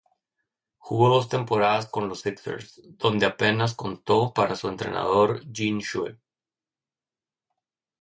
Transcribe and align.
Jugó 0.79 1.09
dos 1.09 1.29
temporadas 1.29 1.85
con 1.85 2.09
los 2.09 2.21
Sixers, 2.21 2.81
donde 2.97 3.27
apenas 3.27 3.75
contó 3.75 4.33
para 4.33 4.55
su 4.55 4.67
entrenador, 4.67 5.43
Gene 5.53 5.81
Shue. 5.83 6.17